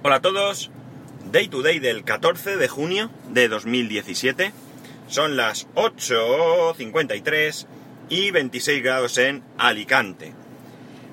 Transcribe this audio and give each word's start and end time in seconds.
Hola 0.00 0.16
a 0.16 0.22
todos, 0.22 0.70
Day 1.32 1.48
to 1.48 1.60
Day 1.60 1.80
del 1.80 2.04
14 2.04 2.56
de 2.56 2.68
junio 2.68 3.10
de 3.30 3.48
2017. 3.48 4.52
Son 5.08 5.36
las 5.36 5.66
8.53 5.74 7.66
y 8.08 8.30
26 8.30 8.80
grados 8.84 9.18
en 9.18 9.42
Alicante. 9.58 10.34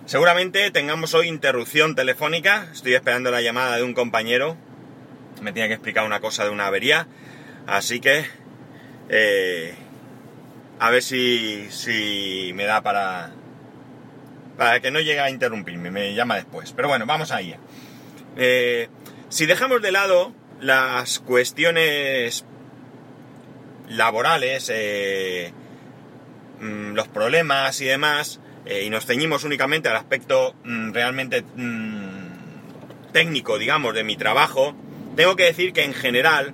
Seguramente 0.06 0.70
tengamos 0.70 1.16
hoy 1.16 1.30
interrupción 1.30 1.96
telefónica. 1.96 2.70
Estoy 2.72 2.94
esperando 2.94 3.32
la 3.32 3.42
llamada 3.42 3.78
de 3.78 3.82
un 3.82 3.96
compañero. 3.96 4.56
Me 5.42 5.52
tiene 5.52 5.68
que 5.68 5.74
explicar 5.74 6.06
una 6.06 6.20
cosa 6.20 6.44
de 6.44 6.52
una 6.52 6.68
avería. 6.68 7.08
Así 7.66 8.00
que... 8.00 8.24
eh, 9.10 9.74
a 10.78 10.92
ver 10.92 11.02
si, 11.02 11.72
si 11.72 12.52
me 12.54 12.66
da 12.66 12.84
para... 12.84 13.32
Para 14.58 14.80
que 14.80 14.92
no 14.92 15.00
llegue 15.00 15.22
a 15.22 15.32
interrumpirme. 15.32 15.90
Me 15.90 16.14
llama 16.14 16.36
después. 16.36 16.72
Pero 16.72 16.88
bueno, 16.88 17.08
vamos 17.08 17.32
a 17.32 17.42
ella. 17.42 17.58
Eh, 18.38 18.90
si 19.30 19.46
dejamos 19.46 19.82
de 19.82 19.92
lado 19.92 20.34
las 20.60 21.20
cuestiones 21.20 22.46
laborales, 23.90 24.72
eh, 24.74 25.54
mm, 26.60 26.94
los 26.94 27.08
problemas 27.08 27.80
y 27.82 27.86
demás, 27.86 28.40
eh, 28.66 28.84
y 28.86 28.90
nos 28.90 29.06
ceñimos 29.06 29.44
únicamente 29.44 29.90
al 29.90 29.96
aspecto 29.96 30.56
mm, 30.64 30.92
realmente 30.92 31.44
mm, 31.56 33.12
técnico, 33.14 33.58
digamos, 33.58 33.94
de 33.94 34.04
mi 34.04 34.18
trabajo, 34.18 34.76
tengo 35.16 35.36
que 35.36 35.44
decir 35.44 35.72
que 35.72 35.84
en 35.84 35.94
general 35.94 36.54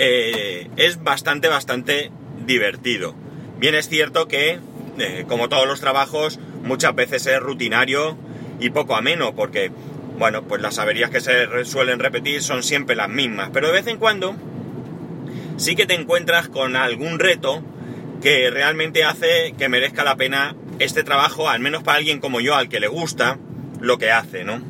es 0.00 1.02
bastante, 1.02 1.48
bastante 1.48 2.12
divertido. 2.46 3.16
Bien 3.58 3.74
es 3.74 3.88
cierto 3.88 4.28
que, 4.28 4.60
como 5.26 5.48
todos 5.48 5.66
los 5.66 5.80
trabajos, 5.80 6.38
muchas 6.62 6.94
veces 6.94 7.26
es 7.26 7.40
rutinario 7.40 8.16
y 8.60 8.70
poco 8.70 8.96
ameno, 8.96 9.34
porque, 9.34 9.70
bueno, 10.18 10.42
pues 10.42 10.60
las 10.60 10.78
averías 10.78 11.10
que 11.10 11.20
se 11.20 11.64
suelen 11.64 12.00
repetir 12.00 12.42
son 12.42 12.62
siempre 12.62 12.96
las 12.96 13.08
mismas, 13.08 13.50
pero 13.52 13.68
de 13.68 13.74
vez 13.74 13.86
en 13.86 13.98
cuando 13.98 14.34
sí 15.56 15.76
que 15.76 15.86
te 15.86 15.94
encuentras 15.94 16.48
con 16.48 16.76
algún 16.76 17.18
reto 17.18 17.62
que 18.22 18.50
realmente 18.50 19.04
hace 19.04 19.54
que 19.56 19.68
merezca 19.68 20.04
la 20.04 20.16
pena 20.16 20.56
este 20.78 21.04
trabajo, 21.04 21.48
al 21.48 21.60
menos 21.60 21.82
para 21.82 21.98
alguien 21.98 22.20
como 22.20 22.40
yo, 22.40 22.56
al 22.56 22.68
que 22.68 22.80
le 22.80 22.88
gusta 22.88 23.38
lo 23.80 23.98
que 23.98 24.10
hace, 24.10 24.44
¿no? 24.44 24.60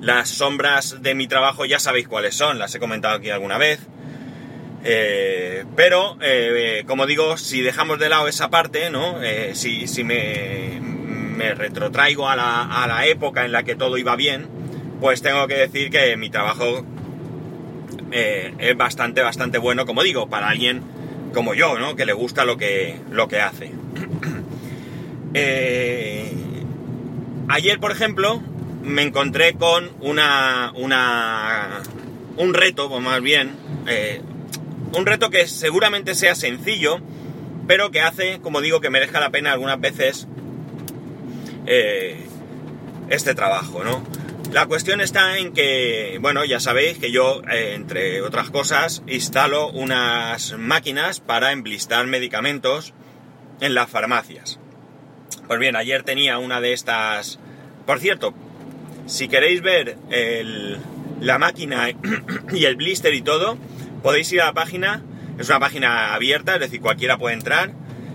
Las 0.00 0.28
sombras 0.28 1.02
de 1.02 1.14
mi 1.14 1.26
trabajo 1.26 1.64
ya 1.64 1.78
sabéis 1.78 2.06
cuáles 2.06 2.34
son, 2.34 2.58
las 2.58 2.74
he 2.74 2.78
comentado 2.78 3.16
aquí 3.16 3.30
alguna 3.30 3.56
vez. 3.56 3.80
Eh, 4.84 5.64
pero, 5.76 6.18
eh, 6.20 6.84
como 6.86 7.06
digo, 7.06 7.38
si 7.38 7.62
dejamos 7.62 7.98
de 7.98 8.10
lado 8.10 8.28
esa 8.28 8.50
parte, 8.50 8.90
¿no? 8.90 9.22
Eh, 9.22 9.52
si 9.54 9.88
si 9.88 10.04
me, 10.04 10.78
retrotraigo 11.52 12.28
a 12.28 12.36
la, 12.36 12.62
a 12.62 12.86
la 12.86 13.06
época 13.06 13.44
en 13.44 13.52
la 13.52 13.64
que 13.64 13.74
todo 13.74 13.98
iba 13.98 14.16
bien, 14.16 14.46
pues 15.00 15.20
tengo 15.20 15.46
que 15.46 15.54
decir 15.56 15.90
que 15.90 16.16
mi 16.16 16.30
trabajo 16.30 16.86
eh, 18.10 18.54
es 18.58 18.76
bastante, 18.76 19.22
bastante 19.22 19.58
bueno, 19.58 19.86
como 19.86 20.02
digo, 20.02 20.28
para 20.28 20.48
alguien 20.48 20.82
como 21.34 21.52
yo, 21.52 21.78
¿no? 21.78 21.96
Que 21.96 22.06
le 22.06 22.12
gusta 22.12 22.44
lo 22.44 22.56
que, 22.56 23.00
lo 23.10 23.28
que 23.28 23.40
hace. 23.40 23.72
Eh, 25.36 26.32
ayer, 27.48 27.80
por 27.80 27.90
ejemplo, 27.90 28.40
me 28.84 29.02
encontré 29.02 29.54
con 29.54 29.90
una, 30.00 30.70
una, 30.76 31.82
un 32.36 32.54
reto, 32.54 32.86
o 32.86 33.00
más 33.00 33.20
bien, 33.20 33.50
eh, 33.88 34.20
un 34.96 35.04
reto 35.04 35.30
que 35.30 35.48
seguramente 35.48 36.14
sea 36.14 36.36
sencillo, 36.36 37.00
pero 37.66 37.90
que 37.90 38.00
hace, 38.00 38.38
como 38.42 38.60
digo, 38.60 38.80
que 38.80 38.90
merezca 38.90 39.18
la 39.18 39.30
pena 39.30 39.50
algunas 39.50 39.80
veces 39.80 40.28
eh, 41.66 42.26
este 43.08 43.34
trabajo, 43.34 43.84
¿no? 43.84 44.02
La 44.52 44.66
cuestión 44.66 45.00
está 45.00 45.38
en 45.38 45.52
que, 45.52 46.18
bueno, 46.20 46.44
ya 46.44 46.60
sabéis 46.60 46.98
que 46.98 47.10
yo, 47.10 47.42
eh, 47.50 47.72
entre 47.74 48.22
otras 48.22 48.50
cosas, 48.50 49.02
instalo 49.06 49.68
unas 49.70 50.56
máquinas 50.58 51.20
para 51.20 51.52
emblistar 51.52 52.06
medicamentos 52.06 52.94
en 53.60 53.74
las 53.74 53.90
farmacias. 53.90 54.60
Pues 55.48 55.58
bien, 55.58 55.76
ayer 55.76 56.02
tenía 56.02 56.38
una 56.38 56.60
de 56.60 56.72
estas... 56.72 57.40
Por 57.86 57.98
cierto, 57.98 58.34
si 59.06 59.28
queréis 59.28 59.60
ver 59.60 59.96
la 61.20 61.38
máquina 61.38 61.88
y 62.52 62.64
el 62.64 62.76
blister 62.76 63.14
y 63.14 63.22
todo, 63.22 63.58
podéis 64.02 64.30
ir 64.32 64.42
a 64.42 64.46
la 64.46 64.52
página, 64.52 65.02
es 65.38 65.48
una 65.48 65.60
página 65.60 66.14
abierta, 66.14 66.54
es 66.54 66.60
decir, 66.60 66.80
cualquiera 66.80 67.18
puede 67.18 67.34
entrar, 67.34 67.72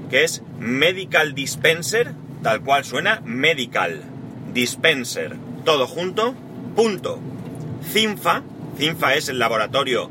que 0.09 0.23
es 0.23 0.43
Medical 0.59 1.33
Dispenser, 1.33 2.13
tal 2.43 2.61
cual 2.61 2.85
suena, 2.85 3.21
Medical 3.25 4.01
Dispenser, 4.53 5.35
todo 5.65 5.87
junto, 5.87 6.35
punto. 6.75 7.19
CINFA, 7.91 8.43
CINFA 8.77 9.15
es 9.15 9.29
el 9.29 9.39
laboratorio 9.39 10.09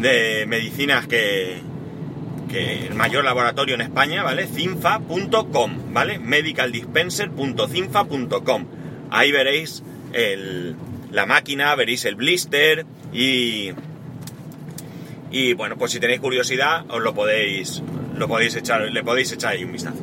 de 0.00 0.44
medicinas 0.46 1.06
que, 1.06 1.60
que 2.50 2.86
el 2.86 2.94
mayor 2.94 3.24
laboratorio 3.24 3.74
en 3.74 3.80
España, 3.82 4.22
¿vale? 4.22 4.46
cinfa.com, 4.46 5.92
¿vale? 5.92 6.18
medicaldispenser.cinfa.com. 6.18 8.66
Ahí 9.10 9.32
veréis 9.32 9.82
el- 10.12 10.76
la 11.10 11.26
máquina, 11.26 11.74
veréis 11.74 12.04
el 12.06 12.14
blister 12.14 12.86
y 13.12 13.72
y 15.30 15.54
bueno, 15.54 15.76
pues 15.78 15.92
si 15.92 16.00
tenéis 16.00 16.20
curiosidad 16.20 16.84
os 16.90 17.02
lo 17.02 17.14
podéis 17.14 17.82
lo 18.16 18.28
podéis 18.28 18.54
echar 18.56 18.82
le 18.82 19.02
podéis 19.02 19.32
echar 19.32 19.52
ahí 19.52 19.64
un 19.64 19.72
vistazo. 19.72 19.96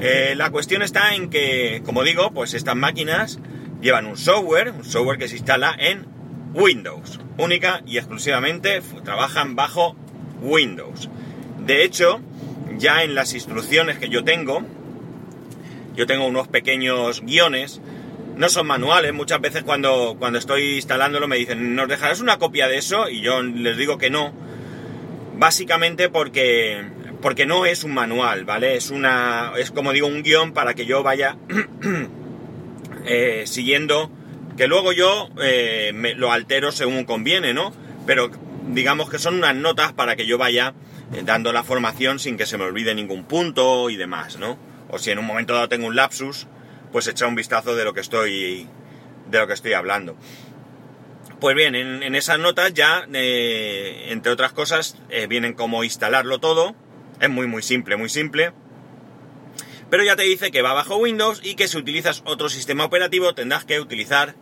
Eh, 0.00 0.34
la 0.36 0.50
cuestión 0.50 0.82
está 0.82 1.14
en 1.14 1.28
que, 1.28 1.82
como 1.84 2.04
digo, 2.04 2.30
pues 2.32 2.54
estas 2.54 2.76
máquinas 2.76 3.40
llevan 3.80 4.06
un 4.06 4.16
software, 4.16 4.70
un 4.70 4.84
software 4.84 5.18
que 5.18 5.28
se 5.28 5.36
instala 5.36 5.74
en 5.78 6.06
Windows, 6.54 7.20
única 7.36 7.82
y 7.86 7.98
exclusivamente 7.98 8.80
trabajan 9.04 9.56
bajo 9.56 9.96
Windows. 10.40 11.08
De 11.66 11.84
hecho, 11.84 12.20
ya 12.78 13.02
en 13.02 13.14
las 13.14 13.34
instrucciones 13.34 13.98
que 13.98 14.08
yo 14.08 14.24
tengo, 14.24 14.62
yo 15.96 16.06
tengo 16.06 16.26
unos 16.26 16.48
pequeños 16.48 17.22
guiones, 17.22 17.80
no 18.36 18.48
son 18.48 18.68
manuales, 18.68 19.12
muchas 19.12 19.40
veces 19.40 19.64
cuando, 19.64 20.16
cuando 20.18 20.38
estoy 20.38 20.76
instalándolo 20.76 21.26
me 21.26 21.36
dicen, 21.36 21.74
¿nos 21.74 21.88
dejarás 21.88 22.20
una 22.20 22.38
copia 22.38 22.68
de 22.68 22.78
eso? 22.78 23.08
Y 23.08 23.20
yo 23.20 23.42
les 23.42 23.76
digo 23.76 23.98
que 23.98 24.10
no, 24.10 24.32
básicamente 25.36 26.08
porque, 26.08 26.84
porque 27.20 27.46
no 27.46 27.66
es 27.66 27.84
un 27.84 27.94
manual, 27.94 28.44
¿vale? 28.44 28.76
Es 28.76 28.90
una, 28.90 29.52
es 29.56 29.70
como 29.70 29.92
digo, 29.92 30.06
un 30.06 30.22
guion 30.22 30.52
para 30.52 30.74
que 30.74 30.86
yo 30.86 31.02
vaya 31.02 31.36
eh, 33.06 33.44
siguiendo, 33.46 34.10
que 34.56 34.66
luego 34.66 34.92
yo 34.92 35.28
eh, 35.42 35.92
me- 35.94 36.14
lo 36.14 36.32
altero 36.32 36.72
según 36.72 37.04
conviene, 37.04 37.54
¿no? 37.54 37.72
Pero 38.06 38.30
digamos 38.68 39.10
que 39.10 39.18
son 39.18 39.36
unas 39.36 39.54
notas 39.54 39.92
para 39.92 40.16
que 40.16 40.26
yo 40.26 40.38
vaya 40.38 40.74
eh, 41.12 41.22
dando 41.24 41.52
la 41.52 41.64
formación 41.64 42.18
sin 42.18 42.36
que 42.36 42.46
se 42.46 42.58
me 42.58 42.64
olvide 42.64 42.94
ningún 42.94 43.24
punto 43.24 43.90
y 43.90 43.96
demás, 43.96 44.38
¿no? 44.38 44.58
O 44.90 44.98
si 44.98 45.10
en 45.10 45.18
un 45.18 45.26
momento 45.26 45.54
dado 45.54 45.68
tengo 45.68 45.86
un 45.86 45.96
lapsus, 45.96 46.46
pues 46.92 47.06
echar 47.06 47.28
un 47.28 47.34
vistazo 47.34 47.74
de 47.76 47.84
lo 47.84 47.92
que 47.94 48.00
estoy, 48.00 48.66
de 49.30 49.38
lo 49.38 49.46
que 49.46 49.52
estoy 49.54 49.74
hablando. 49.74 50.16
Pues 51.40 51.54
bien, 51.54 51.74
en, 51.76 52.14
esas 52.16 52.38
notas 52.40 52.72
ya, 52.74 53.04
entre 53.12 54.32
otras 54.32 54.52
cosas, 54.52 54.96
vienen 55.28 55.52
como 55.52 55.84
instalarlo 55.84 56.40
todo. 56.40 56.74
Es 57.20 57.28
muy, 57.30 57.46
muy 57.46 57.62
simple, 57.62 57.96
muy 57.96 58.08
simple. 58.08 58.52
Pero 59.90 60.04
ya 60.04 60.16
te 60.16 60.22
dice 60.22 60.50
que 60.50 60.62
va 60.62 60.74
bajo 60.74 60.96
Windows 60.96 61.40
y 61.42 61.54
que 61.54 61.66
si 61.68 61.78
utilizas 61.78 62.22
otro 62.26 62.48
sistema 62.48 62.84
operativo 62.84 63.34
tendrás 63.34 63.64
que 63.64 63.80
utilizar 63.80 64.34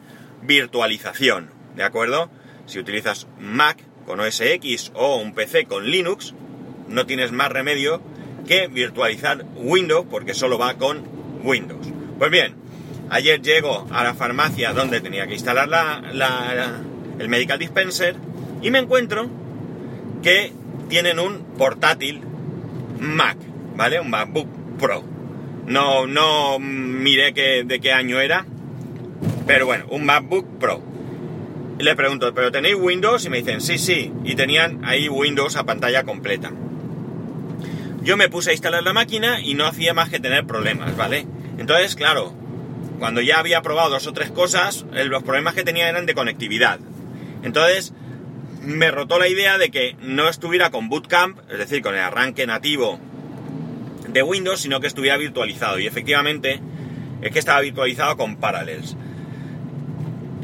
virtualización, 0.42 1.50
¿de 1.76 1.84
acuerdo? 1.84 2.30
Si 2.66 2.78
utilizas 2.78 3.26
Mac 3.38 3.78
con 4.06 4.20
OS 4.20 4.40
X 4.40 4.90
o 4.94 5.16
un 5.16 5.34
PC 5.34 5.66
con 5.66 5.88
Linux, 5.88 6.34
no 6.88 7.06
tienes 7.06 7.32
más 7.32 7.50
remedio 7.50 8.02
que 8.46 8.66
virtualizar 8.68 9.44
Windows 9.56 10.06
porque 10.10 10.34
solo 10.34 10.58
va 10.58 10.74
con 10.74 11.04
Windows. 11.42 11.86
Pues 12.18 12.30
bien, 12.30 12.54
ayer 13.10 13.40
llego 13.40 13.86
a 13.90 14.02
la 14.04 14.14
farmacia 14.14 14.72
donde 14.72 15.00
tenía 15.00 15.26
que 15.26 15.34
instalar 15.34 15.68
la- 15.68 16.02
la- 16.12 16.80
el 17.18 17.28
Medical 17.28 17.58
Dispenser 17.58 18.16
y 18.62 18.70
me 18.70 18.78
encuentro 18.80 19.28
que 20.22 20.52
tienen 20.88 21.18
un 21.20 21.44
portátil 21.56 22.20
Mac, 23.00 23.36
¿vale? 23.76 24.00
Un 24.00 24.10
MacBook 24.10 24.48
Pro. 24.78 25.02
No, 25.66 26.06
no 26.06 26.58
miré 26.58 27.34
que- 27.34 27.64
de 27.64 27.80
qué 27.80 27.92
año 27.92 28.20
era, 28.20 28.46
pero 29.46 29.66
bueno, 29.66 29.84
un 29.90 30.04
MacBook 30.04 30.58
Pro. 30.58 30.82
Le 31.78 31.94
pregunto, 31.94 32.32
¿pero 32.32 32.50
tenéis 32.50 32.76
Windows? 32.76 33.24
Y 33.26 33.30
me 33.30 33.38
dicen, 33.38 33.60
sí, 33.60 33.76
sí. 33.78 34.12
Y 34.24 34.34
tenían 34.34 34.84
ahí 34.84 35.08
Windows 35.08 35.56
a 35.56 35.64
pantalla 35.64 36.04
completa. 36.04 36.50
Yo 38.02 38.16
me 38.16 38.28
puse 38.28 38.50
a 38.50 38.52
instalar 38.52 38.82
la 38.82 38.92
máquina 38.92 39.40
y 39.40 39.54
no 39.54 39.66
hacía 39.66 39.92
más 39.92 40.08
que 40.08 40.20
tener 40.20 40.46
problemas, 40.46 40.96
¿vale? 40.96 41.26
Entonces, 41.58 41.96
claro, 41.96 42.32
cuando 42.98 43.20
ya 43.20 43.38
había 43.40 43.62
probado 43.62 43.90
dos 43.90 44.06
o 44.06 44.12
tres 44.12 44.30
cosas, 44.30 44.86
eh, 44.94 45.04
los 45.04 45.22
problemas 45.22 45.54
que 45.54 45.64
tenía 45.64 45.88
eran 45.88 46.06
de 46.06 46.14
conectividad. 46.14 46.78
Entonces, 47.42 47.92
me 48.66 48.90
rotó 48.90 49.18
la 49.18 49.28
idea 49.28 49.58
de 49.58 49.70
que 49.70 49.96
no 50.00 50.28
estuviera 50.28 50.70
con 50.70 50.88
Bootcamp, 50.88 51.38
es 51.50 51.58
decir, 51.58 51.82
con 51.82 51.94
el 51.94 52.00
arranque 52.00 52.46
nativo 52.46 52.98
de 54.08 54.22
Windows, 54.22 54.60
sino 54.60 54.80
que 54.80 54.86
estuviera 54.86 55.16
virtualizado. 55.16 55.78
Y 55.78 55.86
efectivamente, 55.86 56.60
es 57.22 57.30
que 57.30 57.38
estaba 57.38 57.60
virtualizado 57.60 58.16
con 58.16 58.36
Parallels. 58.36 58.96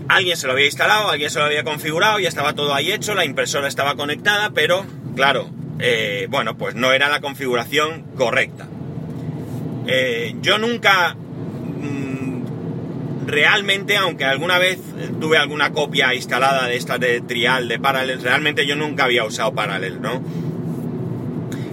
alguien 0.09 0.37
se 0.37 0.47
lo 0.47 0.53
había 0.53 0.67
instalado, 0.67 1.11
alguien 1.11 1.31
se 1.31 1.39
lo 1.39 1.47
había 1.47 1.65
configurado, 1.65 2.19
ya 2.19 2.29
estaba 2.29 2.55
todo 2.55 2.75
ahí 2.75 2.93
hecho, 2.93 3.15
la 3.15 3.25
impresora 3.25 3.67
estaba 3.67 3.95
conectada, 3.95 4.51
pero 4.51 4.85
claro, 5.17 5.51
eh, 5.79 6.27
bueno, 6.29 6.57
pues 6.59 6.75
no 6.75 6.93
era 6.93 7.09
la 7.09 7.21
configuración 7.21 8.03
correcta. 8.17 8.69
Eh, 9.87 10.37
yo 10.43 10.59
nunca 10.59 11.17
realmente, 13.27 13.97
aunque 13.97 14.25
alguna 14.25 14.59
vez 14.59 14.79
tuve 15.21 15.39
alguna 15.39 15.73
copia 15.73 16.15
instalada 16.15 16.67
de 16.67 16.77
esta 16.77 16.99
de 16.99 17.21
trial 17.21 17.69
de 17.69 17.79
Parallel, 17.79 18.23
realmente 18.23 18.67
yo 18.67 18.77
nunca 18.77 19.05
había 19.05 19.25
usado 19.25 19.55
Parallel, 19.55 20.01
¿no? 20.01 20.23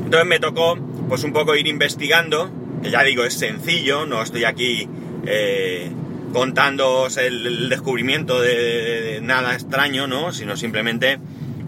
Entonces 0.03 0.27
me 0.27 0.39
tocó 0.39 0.77
pues 1.07 1.23
un 1.23 1.33
poco 1.33 1.55
ir 1.55 1.67
investigando, 1.67 2.51
que 2.81 2.91
ya 2.91 3.03
digo, 3.03 3.23
es 3.23 3.33
sencillo, 3.33 4.05
no 4.05 4.21
estoy 4.21 4.45
aquí 4.45 4.87
eh, 5.25 5.91
contándoos 6.33 7.17
el, 7.17 7.69
descubrimiento 7.69 8.39
de, 8.41 9.19
nada 9.21 9.53
extraño, 9.53 10.07
¿no? 10.07 10.31
Sino 10.31 10.55
simplemente, 10.55 11.19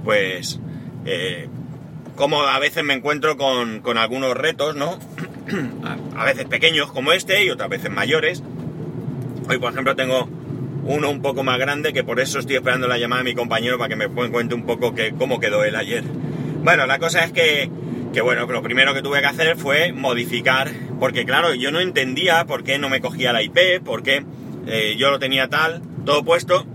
pues, 0.03 0.59
eh, 1.05 1.47
como 2.15 2.43
a 2.43 2.59
veces 2.59 2.83
me 2.83 2.93
encuentro 2.93 3.37
con, 3.37 3.81
con 3.81 3.97
algunos 3.97 4.35
retos, 4.35 4.75
¿no? 4.75 4.99
a 6.15 6.25
veces 6.25 6.45
pequeños 6.45 6.91
como 6.91 7.13
este 7.13 7.43
y 7.43 7.49
otras 7.49 7.69
veces 7.69 7.91
mayores. 7.91 8.43
Hoy, 9.51 9.59
por 9.59 9.73
ejemplo, 9.73 9.97
tengo 9.97 10.29
uno 10.85 11.09
un 11.09 11.21
poco 11.21 11.43
más 11.43 11.59
grande 11.59 11.91
que 11.91 12.05
por 12.05 12.21
eso 12.21 12.39
estoy 12.39 12.55
esperando 12.55 12.87
la 12.87 12.97
llamada 12.97 13.21
de 13.21 13.31
mi 13.31 13.35
compañero 13.35 13.77
para 13.77 13.89
que 13.89 13.97
me 13.97 14.07
cuente 14.07 14.55
un 14.55 14.65
poco 14.65 14.95
cómo 15.17 15.41
quedó 15.41 15.65
él 15.65 15.75
ayer. 15.75 16.05
Bueno, 16.63 16.85
la 16.85 16.99
cosa 16.99 17.25
es 17.25 17.33
que, 17.33 17.69
que, 18.13 18.21
bueno, 18.21 18.45
lo 18.45 18.63
primero 18.63 18.93
que 18.93 19.01
tuve 19.01 19.19
que 19.19 19.25
hacer 19.25 19.57
fue 19.57 19.91
modificar, 19.91 20.71
porque 21.01 21.25
claro, 21.25 21.53
yo 21.53 21.69
no 21.69 21.81
entendía 21.81 22.45
por 22.45 22.63
qué 22.63 22.79
no 22.79 22.87
me 22.87 23.01
cogía 23.01 23.33
la 23.33 23.43
IP, 23.43 23.83
por 23.83 24.03
qué 24.03 24.23
eh, 24.67 24.95
yo 24.97 25.11
lo 25.11 25.19
tenía 25.19 25.49
tal, 25.49 25.81
todo 26.05 26.23
puesto, 26.23 26.65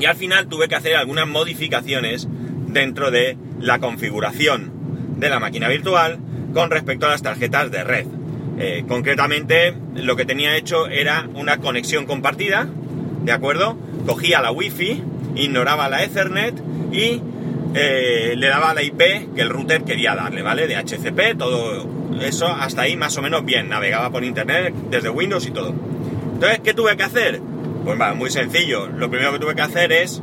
y 0.00 0.06
al 0.06 0.16
final 0.16 0.48
tuve 0.48 0.66
que 0.66 0.74
hacer 0.74 0.96
algunas 0.96 1.28
modificaciones 1.28 2.26
dentro 2.66 3.12
de 3.12 3.36
la 3.60 3.78
configuración 3.78 4.72
de 5.20 5.30
la 5.30 5.38
máquina 5.38 5.68
virtual 5.68 6.18
con 6.52 6.72
respecto 6.72 7.06
a 7.06 7.10
las 7.10 7.22
tarjetas 7.22 7.70
de 7.70 7.84
red. 7.84 8.19
Eh, 8.62 8.84
concretamente, 8.86 9.74
lo 9.94 10.16
que 10.16 10.26
tenía 10.26 10.54
hecho 10.54 10.86
era 10.86 11.26
una 11.34 11.56
conexión 11.56 12.04
compartida, 12.04 12.68
¿de 13.24 13.32
acuerdo? 13.32 13.78
Cogía 14.06 14.42
la 14.42 14.52
Wi-Fi, 14.52 15.02
ignoraba 15.34 15.88
la 15.88 16.04
Ethernet 16.04 16.54
y 16.92 17.22
eh, 17.74 18.34
le 18.36 18.48
daba 18.48 18.74
la 18.74 18.82
IP 18.82 19.34
que 19.34 19.40
el 19.40 19.48
router 19.48 19.84
quería 19.84 20.14
darle, 20.14 20.42
¿vale? 20.42 20.66
De 20.66 20.76
HCP, 20.76 21.38
todo 21.38 21.88
eso, 22.20 22.48
hasta 22.48 22.82
ahí 22.82 22.96
más 22.96 23.16
o 23.16 23.22
menos 23.22 23.46
bien. 23.46 23.70
Navegaba 23.70 24.10
por 24.10 24.24
internet 24.24 24.74
desde 24.90 25.08
Windows 25.08 25.46
y 25.46 25.52
todo. 25.52 25.74
Entonces, 26.34 26.60
¿qué 26.62 26.74
tuve 26.74 26.98
que 26.98 27.04
hacer? 27.04 27.40
Pues 27.84 27.98
va, 27.98 28.12
muy 28.12 28.30
sencillo. 28.30 28.88
Lo 28.88 29.08
primero 29.08 29.32
que 29.32 29.38
tuve 29.38 29.54
que 29.54 29.62
hacer 29.62 29.90
es 29.90 30.20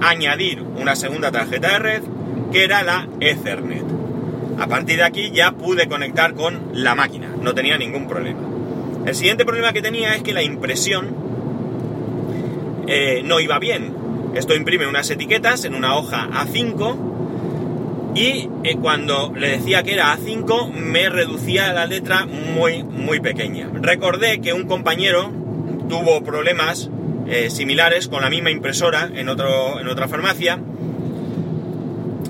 añadir 0.00 0.60
una 0.60 0.96
segunda 0.96 1.30
tarjeta 1.30 1.74
de 1.74 1.78
red 1.78 2.02
que 2.50 2.64
era 2.64 2.82
la 2.82 3.08
Ethernet. 3.20 3.93
A 4.58 4.66
partir 4.66 4.98
de 4.98 5.04
aquí 5.04 5.30
ya 5.32 5.52
pude 5.52 5.88
conectar 5.88 6.34
con 6.34 6.70
la 6.72 6.94
máquina, 6.94 7.28
no 7.40 7.54
tenía 7.54 7.76
ningún 7.76 8.06
problema. 8.08 8.40
El 9.06 9.14
siguiente 9.14 9.44
problema 9.44 9.72
que 9.72 9.82
tenía 9.82 10.14
es 10.14 10.22
que 10.22 10.32
la 10.32 10.42
impresión 10.42 11.14
eh, 12.86 13.22
no 13.24 13.40
iba 13.40 13.58
bien. 13.58 13.94
Esto 14.34 14.54
imprime 14.54 14.86
unas 14.86 15.10
etiquetas 15.10 15.64
en 15.64 15.74
una 15.74 15.96
hoja 15.96 16.28
A5 16.32 16.96
y 18.14 18.48
eh, 18.62 18.76
cuando 18.80 19.32
le 19.36 19.48
decía 19.50 19.82
que 19.82 19.92
era 19.94 20.16
A5 20.16 20.72
me 20.72 21.08
reducía 21.08 21.72
la 21.72 21.86
letra 21.86 22.26
muy 22.26 22.82
muy 22.82 23.20
pequeña. 23.20 23.68
Recordé 23.74 24.40
que 24.40 24.52
un 24.52 24.64
compañero 24.64 25.30
tuvo 25.88 26.22
problemas 26.22 26.90
eh, 27.26 27.50
similares 27.50 28.08
con 28.08 28.22
la 28.22 28.30
misma 28.30 28.50
impresora 28.50 29.10
en, 29.14 29.28
otro, 29.28 29.80
en 29.80 29.88
otra 29.88 30.08
farmacia 30.08 30.60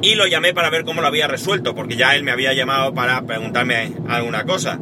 y 0.04 0.16
lo 0.16 0.26
llamé 0.26 0.52
para 0.52 0.68
ver 0.68 0.84
cómo 0.84 1.00
lo 1.00 1.06
había 1.06 1.26
resuelto, 1.26 1.74
porque 1.74 1.96
ya 1.96 2.14
él 2.14 2.24
me 2.24 2.30
había 2.30 2.52
llamado 2.52 2.92
para 2.92 3.22
preguntarme 3.22 3.90
alguna 4.06 4.44
cosa. 4.44 4.78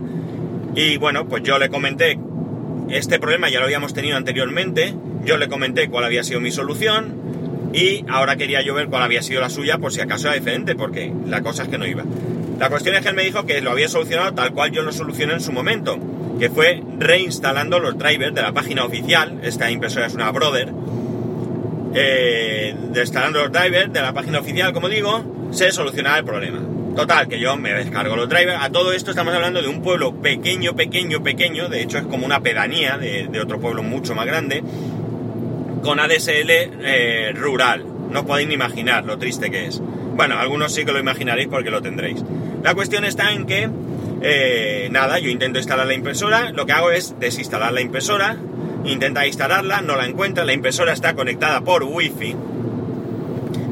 Y 0.74 0.96
bueno, 0.96 1.28
pues 1.28 1.44
yo 1.44 1.60
le 1.60 1.68
comenté, 1.68 2.18
este 2.90 3.20
problema 3.20 3.48
ya 3.48 3.60
lo 3.60 3.66
habíamos 3.66 3.94
tenido 3.94 4.16
anteriormente, 4.16 4.96
yo 5.24 5.36
le 5.36 5.48
comenté 5.48 5.88
cuál 5.88 6.06
había 6.06 6.24
sido 6.24 6.40
mi 6.40 6.50
solución 6.50 7.70
y 7.72 8.04
ahora 8.08 8.34
quería 8.34 8.62
yo 8.62 8.74
ver 8.74 8.88
cuál 8.88 9.04
había 9.04 9.22
sido 9.22 9.40
la 9.40 9.48
suya 9.48 9.78
por 9.78 9.92
si 9.92 10.00
acaso 10.00 10.26
era 10.26 10.34
diferente, 10.34 10.74
porque 10.74 11.12
la 11.28 11.40
cosa 11.40 11.62
es 11.62 11.68
que 11.68 11.78
no 11.78 11.86
iba. 11.86 12.02
La 12.58 12.68
cuestión 12.68 12.96
es 12.96 13.02
que 13.02 13.10
él 13.10 13.14
me 13.14 13.22
dijo 13.22 13.46
que 13.46 13.60
lo 13.60 13.70
había 13.70 13.88
solucionado 13.88 14.34
tal 14.34 14.52
cual 14.52 14.72
yo 14.72 14.82
lo 14.82 14.90
solucioné 14.90 15.34
en 15.34 15.40
su 15.40 15.52
momento, 15.52 16.00
que 16.40 16.50
fue 16.50 16.82
reinstalando 16.98 17.78
los 17.78 17.96
drivers 17.96 18.34
de 18.34 18.42
la 18.42 18.52
página 18.52 18.84
oficial, 18.84 19.38
esta 19.44 19.70
impresora 19.70 20.06
es 20.06 20.14
una 20.14 20.32
Brother, 20.32 20.72
eh, 21.94 22.74
instalando 22.94 23.40
los 23.40 23.52
drivers 23.52 23.92
de 23.92 24.00
la 24.00 24.12
página 24.12 24.40
oficial, 24.40 24.72
como 24.72 24.88
digo, 24.88 25.50
se 25.50 25.70
solucionaba 25.72 26.18
el 26.18 26.24
problema. 26.24 26.60
Total, 26.96 27.26
que 27.26 27.40
yo 27.40 27.56
me 27.56 27.72
descargo 27.72 28.16
los 28.16 28.28
drivers. 28.28 28.58
A 28.60 28.70
todo 28.70 28.92
esto 28.92 29.10
estamos 29.10 29.32
hablando 29.34 29.62
de 29.62 29.68
un 29.68 29.82
pueblo 29.82 30.14
pequeño, 30.20 30.74
pequeño, 30.74 31.22
pequeño. 31.22 31.68
De 31.68 31.82
hecho, 31.82 31.98
es 31.98 32.04
como 32.04 32.26
una 32.26 32.40
pedanía 32.40 32.98
de, 32.98 33.40
otro 33.40 33.60
pueblo 33.60 33.82
mucho 33.82 34.14
más 34.14 34.26
grande. 34.26 34.62
Con 35.82 35.98
ADSL 35.98 36.50
eh, 36.50 37.32
rural. 37.34 37.84
No 38.10 38.26
podéis 38.26 38.48
ni 38.48 38.54
imaginar 38.54 39.04
lo 39.04 39.18
triste 39.18 39.50
que 39.50 39.66
es. 39.66 39.80
Bueno, 39.80 40.38
algunos 40.38 40.74
sí 40.74 40.84
que 40.84 40.92
lo 40.92 40.98
imaginaréis 40.98 41.48
porque 41.48 41.70
lo 41.70 41.80
tendréis. 41.80 42.22
La 42.62 42.74
cuestión 42.74 43.04
está 43.06 43.32
en 43.32 43.46
que, 43.46 43.70
eh, 44.20 44.88
nada, 44.90 45.18
yo 45.18 45.30
intento 45.30 45.58
instalar 45.58 45.86
la 45.86 45.94
impresora. 45.94 46.50
Lo 46.50 46.66
que 46.66 46.72
hago 46.72 46.90
es 46.90 47.18
desinstalar 47.18 47.72
la 47.72 47.80
impresora 47.80 48.36
intenta 48.84 49.26
instalarla, 49.26 49.80
no 49.80 49.96
la 49.96 50.06
encuentra, 50.06 50.44
la 50.44 50.52
impresora 50.52 50.92
está 50.92 51.14
conectada 51.14 51.60
por 51.60 51.84
wifi, 51.84 52.34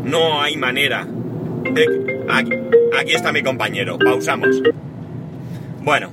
no 0.04 0.42
hay 0.42 0.56
manera. 0.56 1.06
Aquí, 2.28 3.12
está 3.12 3.32
mi 3.32 3.42
compañero, 3.42 3.98
pausamos. 3.98 4.62
Bueno, 5.82 6.10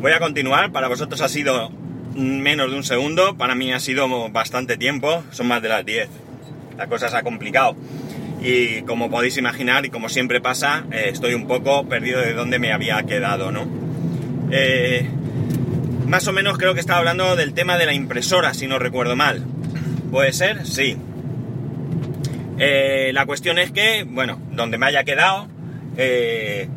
voy 0.00 0.12
a 0.12 0.18
continuar, 0.18 0.72
para 0.72 0.88
vosotros 0.88 1.20
ha 1.20 1.28
sido 1.28 1.70
menos 2.14 2.70
de 2.70 2.76
un 2.76 2.84
segundo, 2.84 3.36
para 3.36 3.54
mí 3.54 3.72
ha 3.72 3.80
sido 3.80 4.08
bastante 4.30 4.76
tiempo, 4.76 5.22
son 5.30 5.48
más 5.48 5.62
de 5.62 5.68
las 5.68 5.84
10, 5.84 6.08
la 6.78 6.86
cosa 6.86 7.08
se 7.08 7.16
ha 7.16 7.22
complicado. 7.22 7.76
Y 8.42 8.82
como 8.82 9.10
podéis 9.10 9.36
imaginar, 9.38 9.86
y 9.86 9.90
como 9.90 10.08
siempre 10.08 10.40
pasa, 10.40 10.84
eh, 10.92 11.06
estoy 11.12 11.34
un 11.34 11.46
poco 11.46 11.88
perdido 11.88 12.20
de 12.20 12.32
dónde 12.32 12.58
me 12.58 12.72
había 12.72 13.02
quedado, 13.02 13.50
¿no? 13.50 13.66
Eh, 14.50 15.08
más 16.06 16.26
o 16.28 16.32
menos 16.32 16.58
creo 16.58 16.74
que 16.74 16.80
estaba 16.80 17.00
hablando 17.00 17.36
del 17.36 17.52
tema 17.52 17.76
de 17.76 17.86
la 17.86 17.92
impresora, 17.92 18.54
si 18.54 18.66
no 18.66 18.78
recuerdo 18.78 19.16
mal. 19.16 19.44
¿Puede 20.10 20.32
ser? 20.32 20.66
Sí. 20.66 20.96
Eh, 22.58 23.10
la 23.12 23.26
cuestión 23.26 23.58
es 23.58 23.70
que, 23.70 24.04
bueno, 24.04 24.40
donde 24.52 24.78
me 24.78 24.86
haya 24.86 25.04
quedado, 25.04 25.48
eh, 25.96 26.68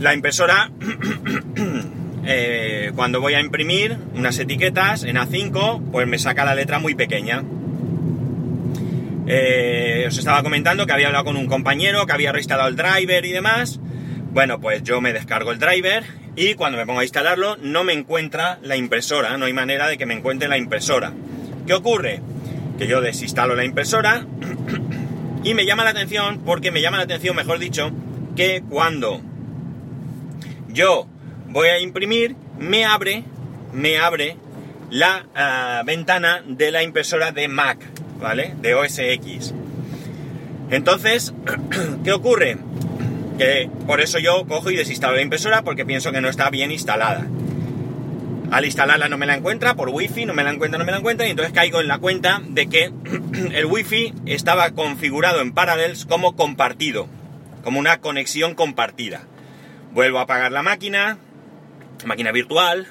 la 0.00 0.14
impresora, 0.14 0.70
eh, 2.24 2.92
cuando 2.94 3.20
voy 3.20 3.34
a 3.34 3.40
imprimir 3.40 3.98
unas 4.14 4.38
etiquetas 4.38 5.04
en 5.04 5.16
A5, 5.16 5.90
pues 5.90 6.06
me 6.06 6.18
saca 6.18 6.44
la 6.44 6.54
letra 6.54 6.78
muy 6.78 6.94
pequeña. 6.94 7.42
os 10.06 10.18
estaba 10.18 10.42
comentando 10.42 10.86
que 10.86 10.92
había 10.92 11.08
hablado 11.08 11.24
con 11.24 11.36
un 11.36 11.46
compañero 11.46 12.06
que 12.06 12.12
había 12.12 12.32
reinstalado 12.32 12.68
el 12.68 12.76
driver 12.76 13.24
y 13.24 13.32
demás. 13.32 13.80
Bueno, 14.34 14.60
pues 14.60 14.82
yo 14.82 15.00
me 15.00 15.12
descargo 15.12 15.52
el 15.52 15.60
driver 15.60 16.02
y 16.34 16.54
cuando 16.54 16.76
me 16.76 16.84
pongo 16.84 16.98
a 16.98 17.04
instalarlo 17.04 17.56
no 17.58 17.84
me 17.84 17.92
encuentra 17.92 18.58
la 18.62 18.74
impresora, 18.74 19.38
no 19.38 19.44
hay 19.44 19.52
manera 19.52 19.86
de 19.86 19.96
que 19.96 20.06
me 20.06 20.14
encuentre 20.14 20.48
la 20.48 20.58
impresora. 20.58 21.12
¿Qué 21.68 21.72
ocurre? 21.72 22.20
Que 22.76 22.88
yo 22.88 23.00
desinstalo 23.00 23.54
la 23.54 23.64
impresora 23.64 24.26
y 25.44 25.54
me 25.54 25.64
llama 25.64 25.84
la 25.84 25.90
atención, 25.90 26.40
porque 26.44 26.72
me 26.72 26.82
llama 26.82 26.96
la 26.96 27.04
atención, 27.04 27.36
mejor 27.36 27.60
dicho, 27.60 27.92
que 28.34 28.64
cuando 28.68 29.20
yo 30.66 31.06
voy 31.50 31.68
a 31.68 31.78
imprimir, 31.78 32.34
me 32.58 32.86
abre, 32.86 33.22
me 33.72 33.98
abre 33.98 34.36
la 34.90 35.26
ah, 35.36 35.82
ventana 35.86 36.42
de 36.44 36.72
la 36.72 36.82
impresora 36.82 37.30
de 37.30 37.46
Mac, 37.46 37.78
¿vale? 38.20 38.56
De 38.60 38.74
OS 38.74 38.98
X. 38.98 39.54
Entonces, 40.70 41.32
¿qué 42.04 42.12
ocurre? 42.12 42.58
Que 43.38 43.68
por 43.86 44.00
eso 44.00 44.18
yo 44.18 44.46
cojo 44.46 44.70
y 44.70 44.76
desinstalo 44.76 45.16
la 45.16 45.22
impresora 45.22 45.62
porque 45.62 45.84
pienso 45.84 46.12
que 46.12 46.20
no 46.20 46.28
está 46.28 46.50
bien 46.50 46.70
instalada. 46.70 47.26
Al 48.50 48.64
instalarla 48.64 49.08
no 49.08 49.18
me 49.18 49.26
la 49.26 49.34
encuentra, 49.34 49.74
por 49.74 49.88
wifi 49.88 50.26
no 50.26 50.34
me 50.34 50.44
la 50.44 50.50
encuentra, 50.50 50.78
no 50.78 50.84
me 50.84 50.92
la 50.92 50.98
encuentra, 50.98 51.26
y 51.26 51.30
entonces 51.30 51.52
caigo 51.52 51.80
en 51.80 51.88
la 51.88 51.98
cuenta 51.98 52.40
de 52.46 52.68
que 52.68 52.92
el 53.52 53.66
wifi 53.66 54.12
estaba 54.26 54.70
configurado 54.70 55.40
en 55.40 55.52
Parallels 55.52 56.04
como 56.04 56.36
compartido, 56.36 57.08
como 57.64 57.80
una 57.80 58.00
conexión 58.00 58.54
compartida. 58.54 59.22
Vuelvo 59.92 60.18
a 60.18 60.22
apagar 60.22 60.52
la 60.52 60.62
máquina, 60.62 61.18
máquina 62.04 62.32
virtual, 62.32 62.86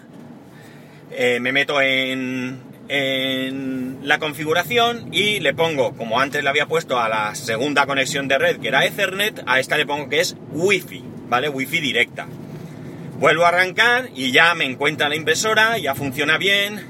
eh, 1.12 1.40
me 1.40 1.52
meto 1.52 1.80
en, 1.80 2.60
en 2.96 3.98
la 4.04 4.20
configuración 4.20 5.12
y 5.12 5.40
le 5.40 5.56
pongo, 5.56 5.96
como 5.96 6.20
antes 6.20 6.44
le 6.44 6.50
había 6.50 6.68
puesto 6.68 7.00
a 7.00 7.10
la 7.10 7.34
segunda 7.34 7.88
conexión 7.88 8.28
de 8.28 8.38
red 8.38 8.60
que 8.60 8.68
era 8.68 8.86
Ethernet, 8.86 9.42
a 9.48 9.60
esta 9.60 9.78
le 9.78 9.88
pongo 9.88 10.10
que 10.10 10.20
es 10.20 10.36
Wi-Fi, 10.52 11.04
¿vale? 11.28 11.50
Wi-Fi 11.50 11.80
directa. 11.82 12.28
Vuelvo 13.18 13.46
a 13.46 13.48
arrancar 13.48 14.10
y 14.14 14.32
ya 14.32 14.54
me 14.54 14.66
encuentra 14.66 15.10
la 15.10 15.16
impresora, 15.16 15.80
ya 15.80 15.96
funciona 15.96 16.38
bien. 16.38 16.82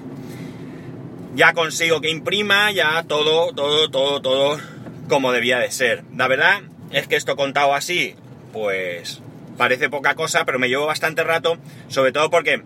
ya 1.35 1.53
consigo 1.53 2.01
que 2.01 2.09
imprima, 2.09 2.71
ya 2.71 3.03
todo, 3.03 3.53
todo, 3.53 3.89
todo, 3.89 4.21
todo 4.21 4.59
como 5.07 5.31
debía 5.31 5.59
de 5.59 5.71
ser. 5.71 6.03
La 6.15 6.27
verdad 6.27 6.63
es 6.91 7.07
que 7.07 7.15
esto 7.15 7.35
contado 7.35 7.73
así, 7.73 8.15
pues 8.51 9.21
parece 9.57 9.89
poca 9.89 10.15
cosa, 10.15 10.45
pero 10.45 10.59
me 10.59 10.67
llevo 10.67 10.85
bastante 10.85 11.23
rato, 11.23 11.57
sobre 11.87 12.11
todo 12.11 12.29
porque, 12.29 12.61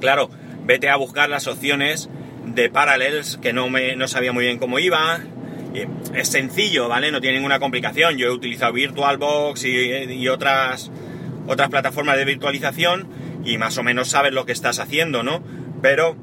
claro, 0.00 0.30
vete 0.64 0.88
a 0.88 0.96
buscar 0.96 1.28
las 1.28 1.46
opciones 1.46 2.08
de 2.46 2.68
Parallels 2.70 3.38
que 3.40 3.52
no, 3.52 3.68
me, 3.68 3.96
no 3.96 4.08
sabía 4.08 4.32
muy 4.32 4.44
bien 4.44 4.58
cómo 4.58 4.78
iba. 4.78 5.20
Es 6.14 6.28
sencillo, 6.28 6.88
¿vale? 6.88 7.10
No 7.10 7.20
tiene 7.20 7.36
ninguna 7.36 7.58
complicación. 7.58 8.18
Yo 8.18 8.28
he 8.28 8.30
utilizado 8.30 8.72
VirtualBox 8.72 9.64
y, 9.64 10.12
y 10.12 10.28
otras, 10.28 10.90
otras 11.46 11.70
plataformas 11.70 12.16
de 12.16 12.24
virtualización 12.24 13.08
y 13.44 13.58
más 13.58 13.78
o 13.78 13.82
menos 13.82 14.08
sabes 14.08 14.32
lo 14.32 14.44
que 14.44 14.52
estás 14.52 14.78
haciendo, 14.78 15.22
¿no? 15.22 15.42
Pero 15.80 16.16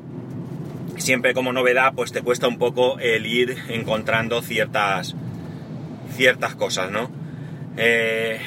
siempre 0.97 1.33
como 1.33 1.53
novedad, 1.53 1.93
pues 1.95 2.11
te 2.11 2.21
cuesta 2.21 2.47
un 2.47 2.57
poco 2.57 2.99
el 2.99 3.25
ir 3.25 3.57
encontrando 3.69 4.41
ciertas, 4.41 5.15
ciertas 6.15 6.55
cosas, 6.55 6.91
¿no? 6.91 7.09
Eh, 7.77 8.39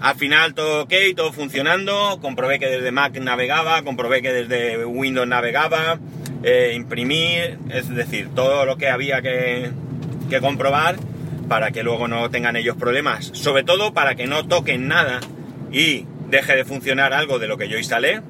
al 0.00 0.14
final 0.16 0.54
todo 0.54 0.84
ok, 0.84 0.92
todo 1.16 1.32
funcionando, 1.32 2.18
comprobé 2.20 2.58
que 2.58 2.66
desde 2.66 2.92
Mac 2.92 3.18
navegaba, 3.18 3.82
comprobé 3.82 4.22
que 4.22 4.32
desde 4.32 4.84
Windows 4.84 5.26
navegaba, 5.26 5.98
eh, 6.48 6.74
imprimir, 6.76 7.58
es 7.70 7.88
decir, 7.88 8.28
todo 8.32 8.64
lo 8.66 8.76
que 8.78 8.88
había 8.88 9.20
que, 9.20 9.72
que 10.30 10.40
comprobar 10.40 10.94
para 11.48 11.72
que 11.72 11.82
luego 11.82 12.06
no 12.06 12.30
tengan 12.30 12.54
ellos 12.54 12.76
problemas, 12.76 13.32
sobre 13.34 13.64
todo 13.64 13.92
para 13.92 14.14
que 14.14 14.28
no 14.28 14.46
toquen 14.46 14.86
nada 14.86 15.18
y 15.72 16.06
deje 16.28 16.54
de 16.54 16.64
funcionar 16.64 17.12
algo 17.12 17.40
de 17.40 17.48
lo 17.48 17.58
que 17.58 17.68
yo 17.68 17.76
instalé. 17.78 18.22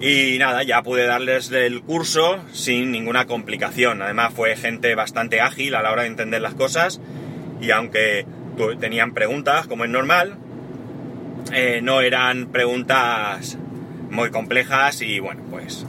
Y 0.00 0.36
nada, 0.40 0.64
ya 0.64 0.82
pude 0.82 1.06
darles 1.06 1.52
el 1.52 1.80
curso 1.80 2.40
sin 2.52 2.90
ninguna 2.90 3.26
complicación. 3.26 4.02
Además 4.02 4.34
fue 4.34 4.56
gente 4.56 4.96
bastante 4.96 5.40
ágil 5.40 5.76
a 5.76 5.82
la 5.82 5.92
hora 5.92 6.02
de 6.02 6.08
entender 6.08 6.42
las 6.42 6.54
cosas 6.54 7.00
y 7.60 7.70
aunque 7.70 8.26
tenían 8.80 9.14
preguntas, 9.14 9.68
como 9.68 9.84
es 9.84 9.90
normal, 9.90 10.38
eh, 11.52 11.78
no 11.84 12.00
eran 12.00 12.48
preguntas 12.48 13.58
muy 14.10 14.30
complejas 14.30 15.02
y 15.02 15.20
bueno, 15.20 15.42
pues 15.48 15.86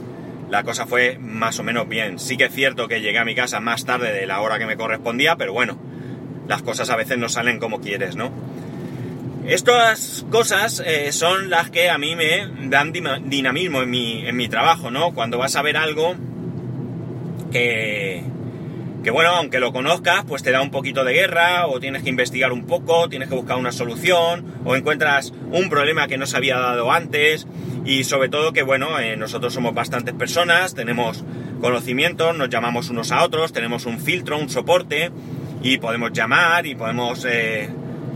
la 0.50 0.62
cosa 0.62 0.86
fue 0.86 1.18
más 1.18 1.58
o 1.58 1.62
menos 1.62 1.88
bien. 1.88 2.18
Sí 2.18 2.36
que 2.36 2.44
es 2.44 2.54
cierto 2.54 2.88
que 2.88 3.00
llegué 3.00 3.18
a 3.18 3.24
mi 3.24 3.34
casa 3.34 3.60
más 3.60 3.84
tarde 3.84 4.12
de 4.12 4.26
la 4.26 4.40
hora 4.40 4.58
que 4.58 4.66
me 4.66 4.76
correspondía, 4.76 5.36
pero 5.36 5.52
bueno, 5.52 5.78
las 6.48 6.62
cosas 6.62 6.90
a 6.90 6.96
veces 6.96 7.18
no 7.18 7.28
salen 7.28 7.58
como 7.58 7.80
quieres, 7.80 8.16
¿no? 8.16 8.30
Estas 9.46 10.24
cosas 10.30 10.82
eh, 10.84 11.12
son 11.12 11.50
las 11.50 11.70
que 11.70 11.90
a 11.90 11.98
mí 11.98 12.16
me 12.16 12.48
dan 12.68 12.92
dinamismo 12.92 13.82
en 13.82 13.90
mi, 13.90 14.26
en 14.26 14.36
mi 14.36 14.48
trabajo, 14.48 14.90
¿no? 14.90 15.12
Cuando 15.12 15.36
vas 15.36 15.54
a 15.56 15.62
ver 15.62 15.76
algo 15.76 16.14
que, 17.52 18.24
que, 19.04 19.12
bueno, 19.12 19.30
aunque 19.30 19.60
lo 19.60 19.72
conozcas, 19.72 20.24
pues 20.26 20.42
te 20.42 20.50
da 20.50 20.60
un 20.60 20.72
poquito 20.72 21.04
de 21.04 21.12
guerra, 21.12 21.68
o 21.68 21.78
tienes 21.78 22.02
que 22.02 22.08
investigar 22.10 22.52
un 22.52 22.66
poco, 22.66 23.08
tienes 23.08 23.28
que 23.28 23.36
buscar 23.36 23.56
una 23.56 23.70
solución, 23.70 24.44
o 24.64 24.74
encuentras 24.74 25.32
un 25.52 25.68
problema 25.68 26.08
que 26.08 26.18
no 26.18 26.26
se 26.26 26.36
había 26.36 26.58
dado 26.58 26.90
antes, 26.90 27.46
y 27.84 28.02
sobre 28.04 28.28
todo 28.28 28.52
que, 28.52 28.62
bueno, 28.62 28.98
eh, 28.98 29.16
nosotros 29.16 29.54
somos 29.54 29.74
bastantes 29.74 30.14
personas, 30.14 30.74
tenemos 30.74 31.22
conocimientos, 31.60 32.36
nos 32.36 32.48
llamamos 32.48 32.90
unos 32.90 33.12
a 33.12 33.22
otros, 33.22 33.52
tenemos 33.52 33.86
un 33.86 34.00
filtro, 34.00 34.38
un 34.38 34.48
soporte, 34.48 35.12
y 35.62 35.78
podemos 35.78 36.12
llamar 36.12 36.66
y 36.66 36.74
podemos... 36.74 37.24
Eh, 37.24 37.68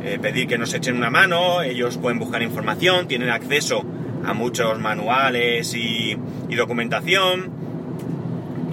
eh, 0.04 0.16
pedir 0.22 0.46
que 0.46 0.56
nos 0.56 0.72
echen 0.74 0.96
una 0.96 1.10
mano, 1.10 1.60
ellos 1.60 1.98
pueden 1.98 2.20
buscar 2.20 2.40
información, 2.42 3.08
tienen 3.08 3.30
acceso 3.30 3.84
a 4.24 4.32
muchos 4.32 4.78
manuales 4.78 5.74
y, 5.74 6.16
documentación, 6.56 7.50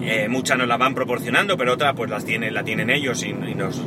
eh, 0.05 0.27
muchas 0.29 0.57
nos 0.57 0.67
las 0.67 0.77
van 0.77 0.95
proporcionando, 0.95 1.57
pero 1.57 1.74
otras 1.74 1.93
pues 1.95 2.09
las 2.09 2.25
tienen, 2.25 2.53
la 2.53 2.63
tienen 2.63 2.89
ellos 2.89 3.24
y, 3.24 3.33
nos, 3.33 3.81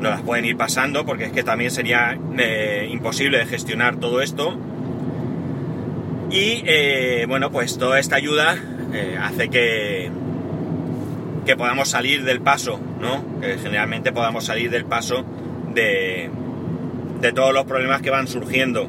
las 0.00 0.22
pueden 0.22 0.44
ir 0.44 0.56
pasando 0.56 1.04
porque 1.04 1.24
es 1.24 1.32
que 1.32 1.42
también 1.42 1.70
sería 1.70 2.18
eh, 2.38 2.88
imposible 2.90 3.38
de 3.38 3.46
gestionar 3.46 3.96
todo 3.96 4.20
esto. 4.20 4.58
Y 6.30 6.62
bueno, 7.26 7.50
pues 7.52 7.78
toda 7.78 8.00
esta 8.00 8.16
ayuda 8.16 8.56
hace 9.22 9.48
que, 9.48 10.10
que 11.46 11.56
podamos 11.56 11.88
salir 11.88 12.24
del 12.24 12.40
paso, 12.40 12.80
¿no? 13.00 13.40
Que 13.40 13.56
generalmente 13.58 14.12
podamos 14.12 14.44
salir 14.44 14.70
del 14.70 14.84
paso 14.84 15.24
de, 15.72 16.30
todos 17.34 17.54
los 17.54 17.64
problemas 17.64 18.02
que 18.02 18.10
van 18.10 18.26
surgiendo. 18.26 18.88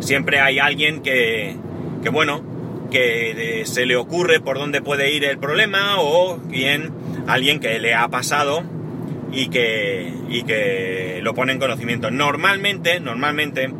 Siempre 0.00 0.40
hay 0.40 0.58
alguien 0.58 1.02
que, 1.02 1.56
que 2.02 2.08
bueno, 2.10 2.42
que 2.92 3.62
se 3.64 3.86
le 3.86 3.96
ocurre 3.96 4.40
por 4.40 4.58
dónde 4.58 4.82
puede 4.82 5.10
ir 5.10 5.24
el 5.24 5.38
problema 5.38 5.96
o 5.98 6.36
bien 6.36 6.90
alguien 7.26 7.58
que 7.58 7.78
le 7.80 7.94
ha 7.94 8.08
pasado 8.08 8.62
y 9.32 9.48
que, 9.48 10.12
y 10.28 10.42
que 10.42 11.20
lo 11.22 11.34
pone 11.34 11.52
en 11.52 11.58
conocimiento. 11.58 12.10
Normalmente, 12.10 13.00
normalmente, 13.00 13.72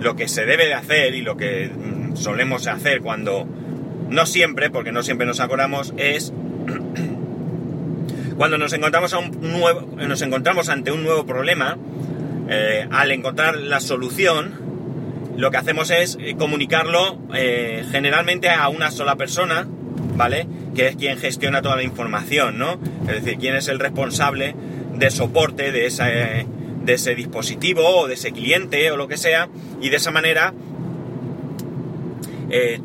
lo 0.00 0.16
que 0.16 0.28
se 0.28 0.46
debe 0.46 0.66
de 0.66 0.74
hacer 0.74 1.14
y 1.14 1.20
lo 1.20 1.36
que 1.36 1.68
mm, 1.68 2.16
solemos 2.16 2.66
hacer 2.66 3.02
cuando, 3.02 3.46
no 4.08 4.26
siempre, 4.26 4.70
porque 4.70 4.92
no 4.92 5.02
siempre 5.02 5.26
nos 5.26 5.40
acordamos, 5.40 5.92
es 5.98 6.32
cuando 8.36 8.58
nos 8.58 8.72
encontramos, 8.72 9.12
a 9.12 9.18
un 9.18 9.38
nuevo, 9.40 9.88
nos 9.96 10.22
encontramos 10.22 10.70
ante 10.70 10.90
un 10.90 11.04
nuevo 11.04 11.26
problema, 11.26 11.76
eh, 12.48 12.86
al 12.90 13.10
encontrar 13.10 13.56
la 13.56 13.80
solución, 13.80 14.63
lo 15.36 15.50
que 15.50 15.56
hacemos 15.56 15.90
es 15.90 16.16
eh, 16.20 16.36
comunicarlo 16.38 17.18
eh, 17.34 17.84
generalmente 17.90 18.50
a 18.50 18.68
una 18.68 18.90
sola 18.90 19.16
persona, 19.16 19.66
¿vale? 20.16 20.46
Que 20.74 20.88
es 20.88 20.96
quien 20.96 21.18
gestiona 21.18 21.62
toda 21.62 21.76
la 21.76 21.82
información, 21.82 22.58
¿no? 22.58 22.78
Es 23.08 23.24
decir, 23.24 23.38
quién 23.38 23.56
es 23.56 23.68
el 23.68 23.78
responsable 23.78 24.54
de 24.94 25.10
soporte 25.10 25.72
de, 25.72 26.46
de 26.84 26.92
ese 26.92 27.14
dispositivo 27.14 27.82
o 27.86 28.06
de 28.06 28.14
ese 28.14 28.32
cliente 28.32 28.90
o 28.90 28.96
lo 28.96 29.08
que 29.08 29.16
sea, 29.16 29.48
y 29.80 29.88
de 29.88 29.96
esa 29.96 30.10
manera 30.10 30.54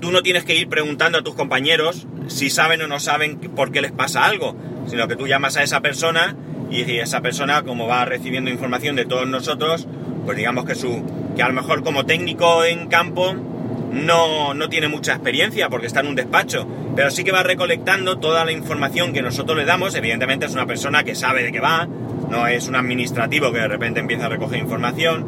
tú 0.01 0.11
no 0.11 0.23
tienes 0.23 0.45
que 0.45 0.55
ir 0.55 0.67
preguntando 0.67 1.19
a 1.19 1.21
tus 1.21 1.35
compañeros 1.35 2.07
si 2.25 2.49
saben 2.49 2.81
o 2.81 2.87
no 2.87 2.99
saben 2.99 3.37
por 3.37 3.71
qué 3.71 3.81
les 3.81 3.91
pasa 3.91 4.25
algo, 4.25 4.55
sino 4.87 5.07
que 5.07 5.15
tú 5.15 5.27
llamas 5.27 5.57
a 5.57 5.63
esa 5.63 5.81
persona 5.81 6.35
y 6.71 6.81
esa 6.97 7.21
persona, 7.21 7.63
como 7.63 7.87
va 7.87 8.05
recibiendo 8.05 8.49
información 8.49 8.95
de 8.95 9.05
todos 9.05 9.27
nosotros, 9.27 9.87
pues 10.25 10.37
digamos 10.37 10.65
que 10.65 10.75
su 10.75 11.03
que 11.39 11.43
a 11.43 11.47
lo 11.47 11.53
mejor 11.53 11.83
como 11.85 12.05
técnico 12.05 12.65
en 12.65 12.87
campo 12.87 13.33
no, 13.33 14.53
no 14.53 14.67
tiene 14.67 14.89
mucha 14.89 15.13
experiencia 15.13 15.69
porque 15.69 15.87
está 15.87 16.01
en 16.01 16.07
un 16.07 16.15
despacho, 16.15 16.67
pero 16.97 17.09
sí 17.11 17.23
que 17.23 17.31
va 17.31 17.43
recolectando 17.43 18.19
toda 18.19 18.43
la 18.43 18.51
información 18.51 19.13
que 19.13 19.21
nosotros 19.21 19.57
le 19.57 19.63
damos. 19.63 19.95
Evidentemente 19.95 20.47
es 20.47 20.53
una 20.53 20.65
persona 20.65 21.05
que 21.05 21.15
sabe 21.15 21.43
de 21.43 21.53
qué 21.53 21.61
va, 21.61 21.87
no 22.29 22.45
es 22.45 22.67
un 22.67 22.75
administrativo 22.75 23.53
que 23.53 23.59
de 23.59 23.69
repente 23.69 24.01
empieza 24.01 24.25
a 24.25 24.27
recoger 24.27 24.59
información. 24.59 25.27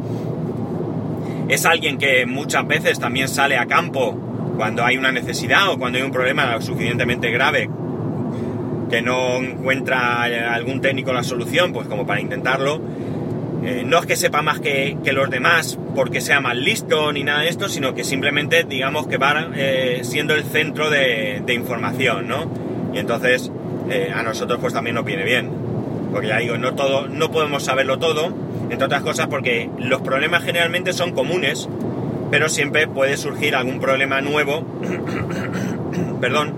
Es 1.47 1.65
alguien 1.65 1.97
que 1.97 2.25
muchas 2.25 2.67
veces 2.67 2.99
también 2.99 3.29
sale 3.29 3.57
a 3.57 3.65
campo 3.65 4.11
cuando 4.57 4.83
hay 4.83 4.97
una 4.97 5.13
necesidad 5.13 5.69
o 5.69 5.79
cuando 5.79 5.97
hay 5.97 6.03
un 6.03 6.11
problema 6.11 6.59
suficientemente 6.59 7.31
grave 7.31 7.69
que 8.89 9.01
no 9.01 9.37
encuentra 9.37 10.23
algún 10.23 10.81
técnico 10.81 11.13
la 11.13 11.23
solución, 11.23 11.71
pues 11.71 11.87
como 11.87 12.05
para 12.05 12.19
intentarlo. 12.19 12.81
Eh, 13.63 13.83
no 13.85 13.99
es 13.99 14.05
que 14.07 14.15
sepa 14.15 14.41
más 14.41 14.59
que, 14.59 14.97
los 15.13 15.29
demás 15.29 15.77
porque 15.95 16.19
sea 16.19 16.41
más 16.41 16.55
listo 16.55 17.11
ni 17.13 17.23
nada 17.23 17.41
de 17.41 17.49
esto, 17.49 17.69
sino 17.69 17.93
que 17.93 18.03
simplemente 18.03 18.63
digamos 18.63 19.07
que 19.07 19.17
va 19.17 19.49
eh, 19.55 20.01
siendo 20.03 20.33
el 20.33 20.43
centro 20.43 20.89
de, 20.89 21.43
información, 21.53 22.27
¿no? 22.27 22.49
Y 22.93 22.97
entonces 22.97 23.51
eh, 23.89 24.11
a 24.13 24.23
nosotros 24.23 24.59
pues 24.59 24.73
también 24.73 24.95
nos 24.95 25.05
viene 25.05 25.23
bien. 25.23 25.49
Porque 26.11 26.27
ya 26.27 26.39
digo, 26.39 26.57
no 26.57 26.73
todo, 26.73 27.07
no 27.07 27.31
podemos 27.31 27.63
saberlo 27.63 27.99
todo, 27.99 28.33
entre 28.69 28.85
otras 28.85 29.03
cosas 29.03 29.27
porque 29.27 29.69
los 29.77 30.01
problemas 30.01 30.43
generalmente 30.43 30.91
son 30.91 31.11
comunes, 31.11 31.69
pero 32.31 32.49
siempre 32.49 32.87
puede 32.87 33.15
surgir 33.15 33.55
algún 33.55 33.79
problema 33.79 34.21
nuevo, 34.21 34.65
perdón, 36.21 36.53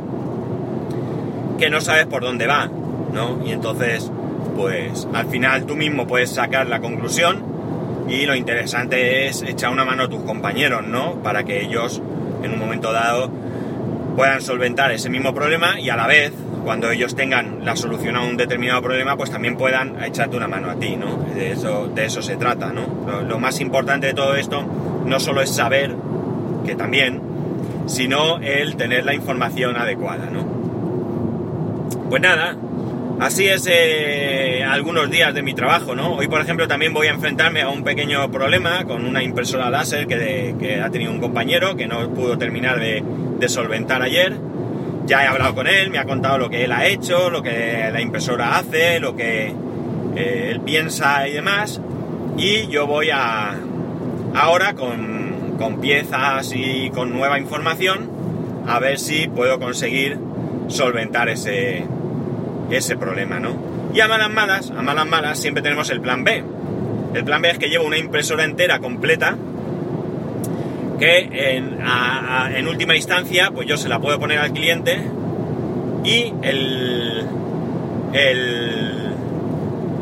que 1.60 1.70
no 1.70 1.82
sabes 1.82 2.06
por 2.06 2.24
dónde 2.24 2.48
va, 2.48 2.70
¿no? 3.14 3.42
Y 3.46 3.52
entonces, 3.52 4.12
pues 4.56 5.08
al 5.14 5.28
final 5.28 5.66
tú 5.66 5.76
mismo 5.76 6.08
puedes 6.08 6.30
sacar 6.32 6.68
la 6.68 6.80
conclusión 6.80 7.44
y 8.08 8.26
lo 8.26 8.36
interesante 8.36 9.28
es 9.28 9.42
echar 9.42 9.72
una 9.72 9.86
mano 9.86 10.04
a 10.04 10.10
tus 10.10 10.22
compañeros, 10.24 10.86
¿no? 10.86 11.16
Para 11.24 11.44
que 11.44 11.62
ellos 11.62 12.02
en 12.44 12.54
un 12.54 12.60
momento 12.60 12.92
dado 12.92 13.32
puedan 14.16 14.42
solventar 14.42 14.92
ese 14.92 15.10
mismo 15.10 15.34
problema 15.34 15.80
y 15.80 15.90
a 15.90 15.96
la 15.96 16.08
vez, 16.08 16.32
cuando 16.64 16.92
ellos 16.92 17.16
tengan 17.16 17.66
la 17.66 17.76
solución 17.76 18.16
a 18.16 18.22
un 18.22 18.38
determinado 18.38 18.82
problema, 18.82 19.18
pues 19.18 19.32
también 19.32 19.58
puedan 19.58 20.02
echarte 20.04 20.38
una 20.38 20.48
mano 20.48 20.70
a 20.70 20.76
ti, 20.76 20.96
¿no? 20.96 21.18
De 21.34 21.52
eso, 21.52 22.22
se 22.22 22.36
trata, 22.36 22.72
¿no? 22.72 23.06
Lo, 23.08 23.22
lo 23.22 23.40
más 23.40 23.60
importante 23.60 24.08
de 24.08 24.14
todo 24.14 24.36
esto 24.36 24.64
no 25.06 25.20
solo 25.20 25.42
es 25.42 25.50
saber, 25.54 25.96
que 26.66 26.76
también, 26.76 27.22
sino 27.88 28.38
el 28.40 28.76
tener 28.76 29.06
la 29.06 29.14
información 29.14 29.76
adecuada, 29.76 30.30
¿no? 30.30 30.44
Pues 32.10 32.22
nada, 32.22 32.56
así 33.24 33.48
es 33.48 33.68
eh, 33.72 34.66
algunos 34.68 35.10
días 35.10 35.34
de 35.34 35.42
mi 35.42 35.54
trabajo, 35.54 35.96
¿no? 35.96 36.16
Hoy, 36.16 36.28
por 36.28 36.42
ejemplo, 36.42 36.68
también 36.68 36.94
voy 36.94 37.08
a 37.08 37.12
enfrentarme 37.12 37.62
a 37.62 37.70
un 37.70 37.84
pequeño 37.84 38.30
problema 38.30 38.84
con 38.84 39.06
una 39.06 39.24
impresora 39.24 39.70
láser 39.70 40.08
que, 40.08 40.82
ha 40.84 40.90
tenido 40.90 41.12
un 41.12 41.22
compañero 41.22 41.76
que 41.78 41.88
no 41.88 42.10
pudo 42.10 42.38
terminar 42.38 42.80
de, 42.80 43.04
solventar 43.48 44.02
ayer. 44.02 44.38
ya 45.06 45.24
he 45.24 45.28
hablado 45.28 45.54
con 45.54 45.68
él, 45.68 45.90
me 45.90 46.00
ha 46.00 46.06
contado 46.06 46.38
lo 46.38 46.50
que 46.50 46.64
él 46.64 46.72
ha 46.72 46.86
hecho, 46.86 47.30
lo 47.30 47.42
que 47.44 47.90
la 47.92 48.02
impresora 48.02 48.58
hace, 48.58 49.00
lo 49.00 49.16
que 49.16 49.54
eh, 50.16 50.50
él 50.52 50.62
piensa 50.62 51.28
y 51.28 51.34
demás. 51.34 51.82
Y 52.38 52.68
yo 52.68 52.88
voy 52.88 53.10
a 53.10 53.56
ahora 54.34 54.74
con, 54.74 55.56
con 55.58 55.80
piezas 55.80 56.54
y 56.56 56.90
con 56.90 57.12
nueva 57.14 57.40
información 57.40 58.10
a 58.68 58.80
ver 58.80 58.98
si 59.00 59.28
puedo 59.28 59.60
conseguir 59.60 60.18
solventar 60.68 61.28
ese, 61.30 61.86
ese 62.78 62.98
problema, 62.98 63.40
¿no? 63.40 63.56
Y 63.94 64.00
a 64.00 64.08
malas 64.08 64.30
malas, 64.32 64.72
a 64.72 64.82
malas 64.82 65.06
malas 65.06 65.40
siempre 65.40 65.62
tenemos 65.62 65.90
el 65.90 66.02
plan 66.02 66.24
B. 66.24 66.44
El 67.14 67.24
plan 67.24 67.42
B 67.42 67.50
es 67.52 67.60
que 67.60 67.70
llevo 67.70 67.86
una 67.86 67.98
impresora 67.98 68.44
entera 68.44 68.80
completa 68.80 69.38
que 71.00 71.30
en, 71.58 72.68
última 72.68 72.96
instancia 72.96 73.52
pues 73.52 73.68
yo 73.68 73.78
se 73.78 73.90
la 73.90 74.00
puedo 74.00 74.20
poner 74.20 74.40
al 74.40 74.52
cliente 74.54 75.02
y 76.04 76.34
el, 76.42 77.26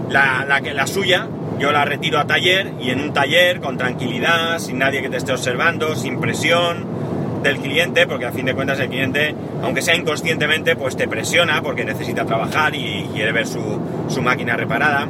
la, 0.10 0.46
la, 0.48 0.60
la 0.60 0.88
suya 0.88 1.28
yo 1.62 1.72
la 1.72 1.86
retiro 1.86 2.18
a 2.18 2.26
taller 2.26 2.74
y 2.82 2.90
en 2.90 3.00
un 3.00 3.14
taller 3.14 3.62
con 3.62 3.78
tranquilidad, 3.78 4.58
sin 4.58 4.80
nadie 4.80 5.04
que 5.04 5.10
te 5.10 5.18
esté 5.18 5.32
observando, 5.32 5.96
sin 5.96 6.20
presión 6.20 7.01
del 7.44 7.58
cliente, 7.58 8.08
porque 8.08 8.26
a 8.26 8.32
fin 8.32 8.46
de 8.46 8.54
cuentas 8.54 8.80
el 8.80 8.90
cliente, 8.90 9.36
aunque 9.62 9.82
sea 9.82 9.96
inconscientemente, 9.96 10.76
pues 10.76 10.96
te 10.96 11.08
presiona 11.08 11.62
porque 11.62 11.84
necesita 11.84 12.26
trabajar 12.26 12.76
y 12.76 13.08
quiere 13.14 13.32
ver 13.32 13.48
su, 13.48 13.80
su 14.08 14.22
máquina 14.22 14.56
reparada. 14.56 15.08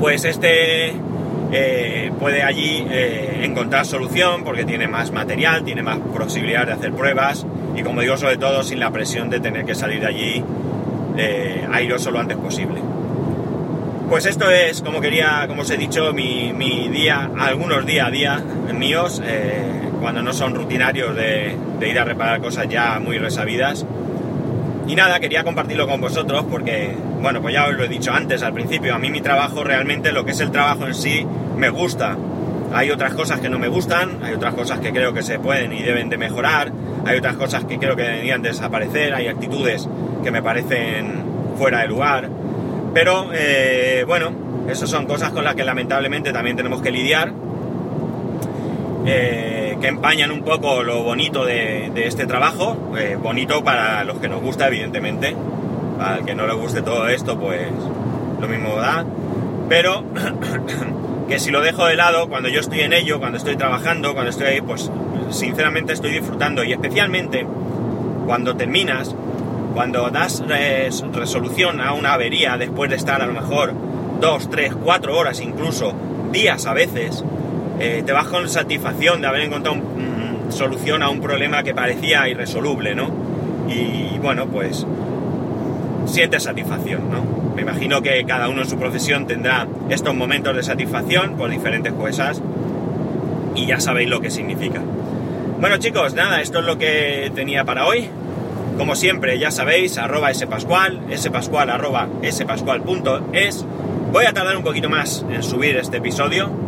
Pues 0.00 0.24
este 0.24 0.94
eh, 1.50 2.12
puede 2.18 2.42
allí 2.42 2.86
eh, 2.90 3.40
encontrar 3.42 3.86
solución 3.86 4.44
porque 4.44 4.64
tiene 4.64 4.86
más 4.86 5.12
material, 5.12 5.64
tiene 5.64 5.82
más 5.82 5.98
posibilidad 5.98 6.66
de 6.66 6.72
hacer 6.72 6.92
pruebas 6.92 7.46
y 7.74 7.82
como 7.82 8.00
digo, 8.00 8.16
sobre 8.16 8.36
todo 8.36 8.62
sin 8.62 8.80
la 8.80 8.90
presión 8.90 9.30
de 9.30 9.40
tener 9.40 9.64
que 9.64 9.74
salir 9.74 10.00
de 10.00 10.06
allí 10.06 10.44
eh, 11.16 11.66
airoso 11.72 12.10
lo 12.10 12.20
antes 12.20 12.36
posible. 12.36 12.80
Pues 14.08 14.24
esto 14.24 14.50
es, 14.50 14.80
como 14.80 15.00
quería, 15.00 15.44
como 15.48 15.62
os 15.62 15.70
he 15.70 15.76
dicho, 15.76 16.12
mi, 16.14 16.88
día, 16.88 17.30
algunos 17.38 17.84
días 17.84 18.06
a 18.06 18.10
día 18.10 18.42
míos, 18.72 19.22
eh, 19.24 19.62
cuando 20.00 20.22
no 20.22 20.32
son 20.32 20.54
rutinarios 20.54 21.14
de, 21.14 21.56
ir 21.80 21.98
a 21.98 22.04
reparar 22.04 22.40
cosas 22.40 22.68
ya 22.68 22.98
muy 22.98 23.18
resabidas. 23.18 23.84
Y 24.86 24.94
nada, 24.94 25.20
quería 25.20 25.44
compartirlo 25.44 25.86
con 25.86 26.00
vosotros 26.00 26.46
porque, 26.50 26.94
bueno, 27.20 27.42
pues 27.42 27.52
ya 27.54 27.66
os 27.66 27.74
lo 27.74 27.84
he 27.84 27.88
dicho 27.88 28.12
antes, 28.12 28.42
al 28.42 28.54
principio, 28.54 28.94
a 28.94 28.98
mí 28.98 29.10
mi 29.10 29.20
trabajo 29.20 29.62
realmente, 29.62 30.12
lo 30.12 30.24
que 30.24 30.30
es 30.30 30.40
el 30.40 30.50
trabajo 30.50 30.86
en 30.86 30.94
sí, 30.94 31.26
me 31.56 31.68
gusta. 31.68 32.16
Hay 32.72 32.90
otras 32.90 33.14
cosas 33.14 33.40
que 33.40 33.48
no 33.48 33.58
me 33.58 33.68
gustan, 33.68 34.18
hay 34.22 34.34
otras 34.34 34.54
cosas 34.54 34.78
que 34.80 34.92
creo 34.92 35.12
que 35.12 35.22
se 35.22 35.38
pueden 35.38 35.72
y 35.72 35.82
deben 35.82 36.08
de 36.08 36.16
mejorar, 36.16 36.72
hay 37.04 37.18
otras 37.18 37.36
cosas 37.36 37.64
que 37.64 37.78
creo 37.78 37.96
que 37.96 38.02
deberían 38.02 38.42
desaparecer, 38.42 39.14
hay 39.14 39.28
actitudes 39.28 39.88
que 40.22 40.30
me 40.30 40.42
parecen 40.42 41.22
fuera 41.56 41.80
de 41.80 41.88
lugar 41.88 42.28
pero 42.94 43.30
eh, 43.32 44.04
bueno, 44.06 44.32
esas 44.68 44.90
son 44.90 45.06
cosas 45.06 45.30
con 45.30 45.44
las 45.44 45.54
que 45.54 45.64
lamentablemente 45.64 46.32
también 46.32 46.56
tenemos 46.56 46.82
que 46.82 46.90
lidiar, 46.90 47.32
eh, 49.06 49.67
que 49.80 49.88
empañan 49.88 50.30
un 50.30 50.42
poco 50.42 50.82
lo 50.82 51.02
bonito 51.02 51.44
de, 51.44 51.92
este 52.06 52.26
trabajo, 52.26 52.76
eh, 52.98 53.16
bonito 53.20 53.62
para 53.62 54.04
los 54.04 54.18
que 54.18 54.28
nos 54.28 54.40
gusta 54.40 54.68
evidentemente, 54.68 55.34
para 55.98 56.18
el 56.18 56.24
que 56.24 56.34
no 56.34 56.46
le 56.46 56.54
guste 56.54 56.82
todo 56.82 57.08
esto 57.08 57.38
pues 57.38 57.68
lo 58.40 58.48
mismo 58.48 58.76
da, 58.76 59.04
pero 59.68 60.04
que 61.28 61.38
si 61.38 61.50
lo 61.50 61.60
dejo 61.60 61.86
de 61.86 61.96
lado, 61.96 62.28
cuando 62.28 62.48
yo 62.48 62.60
estoy 62.60 62.80
en 62.80 62.92
ello, 62.92 63.18
cuando 63.18 63.38
estoy 63.38 63.56
trabajando, 63.56 64.14
cuando 64.14 64.30
estoy 64.30 64.46
ahí, 64.46 64.60
pues 64.60 64.90
sinceramente 65.30 65.92
estoy 65.92 66.12
disfrutando. 66.12 66.64
Y 66.64 66.72
especialmente 66.72 67.46
cuando 68.26 68.56
terminas, 68.56 69.14
cuando 69.74 70.10
das 70.10 70.42
resolución 71.12 71.80
a 71.80 71.92
una 71.92 72.14
avería 72.14 72.56
después 72.56 72.90
de 72.90 72.96
estar 72.96 73.20
a 73.20 73.26
lo 73.26 73.34
mejor 73.34 73.74
dos, 74.20 74.48
tres, 74.50 74.74
cuatro 74.74 75.16
horas, 75.16 75.40
incluso 75.40 75.92
días 76.32 76.66
a 76.66 76.72
veces, 76.72 77.24
eh, 77.78 78.02
te 78.04 78.12
vas 78.12 78.26
con 78.26 78.48
satisfacción 78.48 79.20
de 79.20 79.26
haber 79.26 79.42
encontrado 79.42 79.76
mm, 79.76 80.50
solución 80.50 81.02
a 81.02 81.08
un 81.08 81.20
problema 81.20 81.62
que 81.62 81.74
parecía 81.74 82.28
irresoluble, 82.28 82.94
¿no? 82.94 83.10
Y 83.68 84.18
bueno, 84.18 84.46
pues 84.46 84.86
sientes 86.06 86.44
satisfacción, 86.44 87.10
¿no? 87.10 87.54
Me 87.54 87.62
imagino 87.62 88.02
que 88.02 88.24
cada 88.24 88.48
uno 88.48 88.62
en 88.62 88.68
su 88.68 88.78
profesión 88.78 89.26
tendrá 89.26 89.66
estos 89.90 90.14
momentos 90.14 90.54
de 90.54 90.62
satisfacción 90.62 91.36
por 91.36 91.50
diferentes 91.50 91.92
cosas 91.92 92.40
y 93.54 93.66
ya 93.66 93.80
sabéis 93.80 94.08
lo 94.08 94.20
que 94.20 94.30
significa. 94.30 94.80
Bueno 95.60 95.76
chicos, 95.78 96.14
nada, 96.14 96.40
esto 96.40 96.60
es 96.60 96.64
lo 96.64 96.78
que 96.78 97.32
tenía 97.34 97.64
para 97.64 97.86
hoy. 97.86 98.08
Como 98.78 98.94
siempre, 98.94 99.40
ya 99.40 99.50
sabéis, 99.50 99.98
arroba 99.98 100.32
spascual, 100.32 101.00
spascual 101.16 101.68
arroba 101.68 102.08
spascual.es. 102.24 103.66
Voy 104.12 104.24
a 104.24 104.32
tardar 104.32 104.56
un 104.56 104.62
poquito 104.62 104.88
más 104.88 105.26
en 105.28 105.42
subir 105.42 105.76
este 105.76 105.96
episodio. 105.96 106.67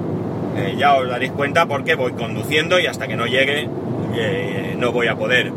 Eh, 0.57 0.75
ya 0.77 0.95
os 0.95 1.09
daréis 1.09 1.33
cuenta 1.33 1.67
porque 1.67 1.95
voy 1.95 2.13
conduciendo 2.13 2.79
y 2.81 2.87
hasta 2.87 3.07
que 3.07 3.17
no 3.17 3.27
llegue 3.27 3.69
eh, 4.15 4.77
no 4.79 4.93
voy 4.93 5.07
a 5.07 5.17
poder 5.17 5.53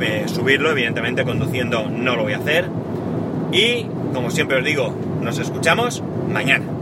eh, 0.00 0.24
subirlo. 0.26 0.70
Evidentemente 0.70 1.24
conduciendo 1.24 1.88
no 1.88 2.16
lo 2.16 2.24
voy 2.24 2.32
a 2.32 2.38
hacer. 2.38 2.68
Y 3.52 3.86
como 4.12 4.30
siempre 4.30 4.58
os 4.58 4.64
digo, 4.64 4.94
nos 5.22 5.38
escuchamos 5.38 6.02
mañana. 6.28 6.75